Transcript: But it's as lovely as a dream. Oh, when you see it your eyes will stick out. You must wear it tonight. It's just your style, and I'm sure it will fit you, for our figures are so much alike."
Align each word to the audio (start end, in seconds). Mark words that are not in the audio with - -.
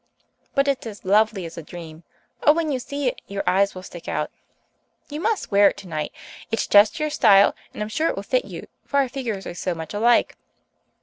But 0.55 0.67
it's 0.67 0.87
as 0.87 1.05
lovely 1.05 1.45
as 1.45 1.59
a 1.59 1.61
dream. 1.61 2.01
Oh, 2.41 2.53
when 2.53 2.71
you 2.71 2.79
see 2.79 3.07
it 3.07 3.21
your 3.27 3.43
eyes 3.45 3.75
will 3.75 3.83
stick 3.83 4.07
out. 4.07 4.31
You 5.11 5.19
must 5.19 5.51
wear 5.51 5.69
it 5.69 5.77
tonight. 5.77 6.11
It's 6.49 6.65
just 6.65 6.99
your 6.99 7.11
style, 7.11 7.53
and 7.71 7.83
I'm 7.83 7.89
sure 7.89 8.09
it 8.09 8.15
will 8.15 8.23
fit 8.23 8.45
you, 8.45 8.65
for 8.83 8.97
our 8.97 9.07
figures 9.09 9.45
are 9.45 9.53
so 9.53 9.75
much 9.75 9.93
alike." 9.93 10.35